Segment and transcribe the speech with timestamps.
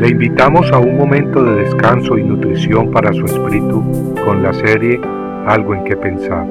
[0.00, 4.98] Le invitamos a un momento de descanso y nutrición para su espíritu con la serie
[5.46, 6.46] Algo en que pensar.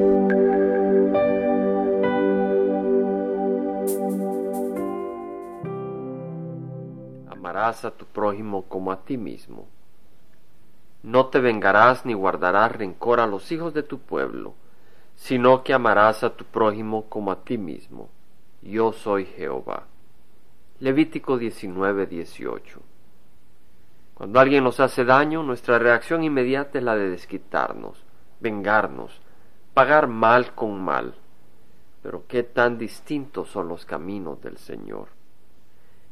[7.32, 9.68] Amarás a tu prójimo como a ti mismo.
[11.02, 14.54] No te vengarás ni guardarás rencor a los hijos de tu pueblo,
[15.16, 18.10] sino que amarás a tu prójimo como a ti mismo.
[18.62, 19.88] Yo soy Jehová.
[20.80, 22.80] Levítico 19, 18.
[24.20, 28.04] Cuando alguien nos hace daño, nuestra reacción inmediata es la de desquitarnos,
[28.42, 29.22] vengarnos,
[29.74, 31.16] pagar mal con mal.
[32.04, 35.08] Pero qué tan distintos son los caminos del Señor.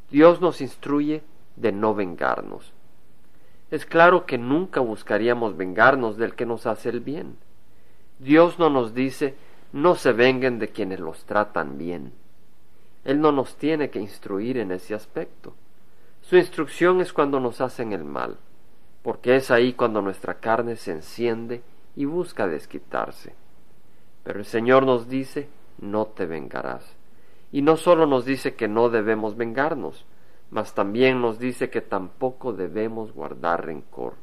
[0.10, 1.22] Dios nos instruye
[1.58, 2.72] de no vengarnos.
[3.72, 7.36] Es claro que nunca buscaríamos vengarnos del que nos hace el bien.
[8.20, 9.36] Dios no nos dice
[9.74, 12.14] no se venguen de quienes los tratan bien.
[13.04, 15.56] Él no nos tiene que instruir en ese aspecto.
[16.28, 18.36] Su instrucción es cuando nos hacen el mal,
[19.02, 21.64] porque es ahí cuando nuestra carne se enciende
[21.96, 23.34] y busca desquitarse.
[24.26, 25.48] Pero el Señor nos dice,
[25.78, 26.84] no te vengarás.
[27.50, 30.06] Y no solo nos dice que no debemos vengarnos,
[30.52, 34.16] mas también nos dice que tampoco debemos guardar rencor.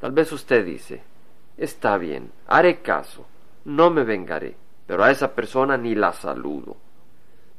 [0.00, 1.04] Tal vez usted dice,
[1.56, 3.24] está bien, haré caso,
[3.64, 4.56] no me vengaré,
[4.88, 6.76] pero a esa persona ni la saludo.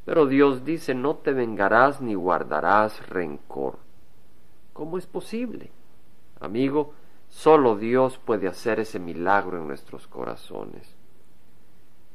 [0.06, 3.80] Pero Dios dice, no te vengarás ni guardarás rencor.
[4.72, 5.72] ¿Cómo es posible?
[6.39, 6.94] Amigo,
[7.28, 10.95] solo Dios puede hacer ese milagro en nuestros corazones.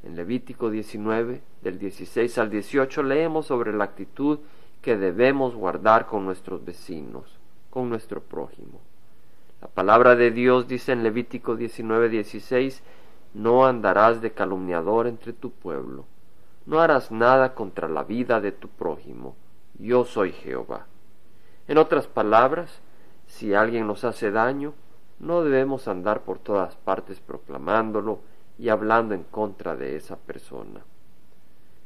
[0.03, 4.39] En Levítico 19, del 16 al 18, leemos sobre la actitud
[4.81, 7.37] que debemos guardar con nuestros vecinos,
[7.69, 8.79] con nuestro prójimo.
[9.61, 12.81] La palabra de Dios dice en Levítico 19, 16,
[13.33, 16.05] no andarás de calumniador entre tu pueblo
[16.71, 19.35] no harás nada contra la vida de tu prójimo.
[19.77, 20.85] Yo soy Jehová.
[21.67, 22.79] En otras palabras,
[23.27, 24.73] si alguien nos hace daño,
[25.19, 28.21] no debemos andar por todas partes proclamándolo
[28.57, 30.79] y hablando en contra de esa persona.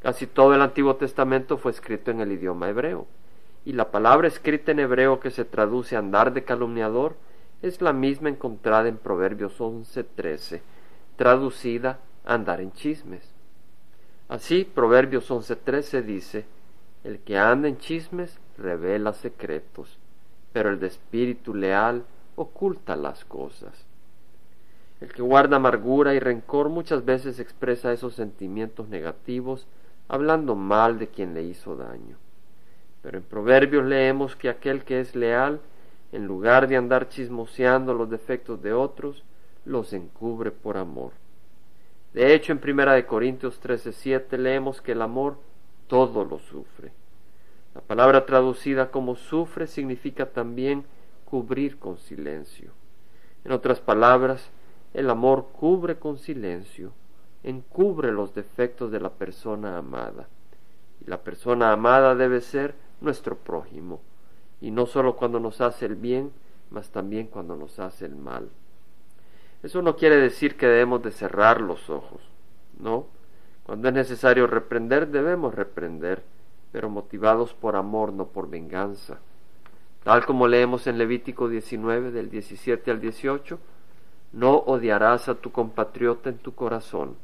[0.04, 3.08] Casi todo el Antiguo Testamento fue escrito en el idioma hebreo,
[3.66, 7.16] y la palabra escrita en hebreo que se traduce andar de calumniador
[7.64, 10.62] es la misma encontrada en Proverbios 11:13,
[11.16, 13.35] traducida andar en chismes.
[14.28, 16.46] Así, Proverbios 11:13 dice,
[17.04, 20.00] el que anda en chismes revela secretos,
[20.52, 23.86] pero el de espíritu leal oculta las cosas.
[25.00, 29.68] El que guarda amargura y rencor muchas veces expresa esos sentimientos negativos
[30.08, 32.18] hablando mal de quien le hizo daño.
[33.04, 35.60] Pero en Proverbios leemos que aquel que es leal,
[36.12, 39.24] en lugar de andar chismoseando los defectos de otros,
[39.66, 41.12] los encubre por amor.
[42.16, 45.36] De hecho, en Primera de Corintios 13:7 leemos que el amor
[45.88, 46.94] todo lo sufre.
[47.74, 50.86] La palabra traducida como sufre significa también
[51.26, 52.72] cubrir con silencio.
[53.44, 54.50] En otras palabras,
[54.94, 56.94] el amor cubre con silencio,
[57.44, 60.30] encubre los defectos de la persona amada.
[61.06, 64.00] Y la persona amada debe ser nuestro prójimo,
[64.62, 66.32] y no solo cuando nos hace el bien,
[66.70, 68.48] mas también cuando nos hace el mal.
[69.64, 72.22] Eso no quiere decir que debemos de cerrar los ojos,
[72.80, 73.08] ¿no?
[73.64, 76.24] Cuando es necesario reprender, debemos reprender,
[76.72, 79.18] pero motivados por amor, no por venganza.
[80.04, 83.58] Tal como leemos en Levítico 19, del 17 al 18,
[84.34, 87.16] no odiarás a tu compatriota en tu corazón.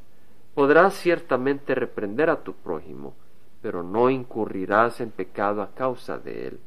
[0.56, 3.14] Podrás ciertamente reprender a tu prójimo,
[3.62, 6.60] pero no incurrirás en pecado a causa de él.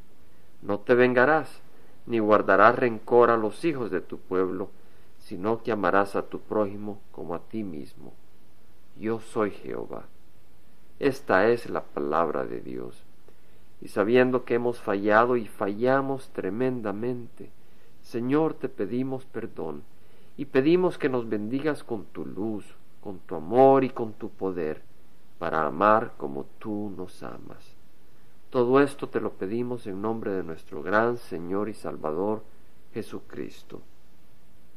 [0.62, 1.60] No te vengarás,
[2.06, 4.70] ni guardarás rencor a los hijos de tu pueblo,
[5.24, 8.12] sino que amarás a tu prójimo como a ti mismo.
[9.00, 10.04] Yo soy Jehová.
[10.98, 13.02] Esta es la palabra de Dios.
[13.80, 17.50] Y sabiendo que hemos fallado y fallamos tremendamente,
[18.02, 19.82] Señor, te pedimos perdón
[20.36, 22.66] y pedimos que nos bendigas con tu luz,
[23.00, 24.82] con tu amor y con tu poder,
[25.38, 27.76] para amar como tú nos amas.
[28.50, 32.44] Todo esto te lo pedimos en nombre de nuestro gran Señor y Salvador,
[32.92, 33.80] Jesucristo.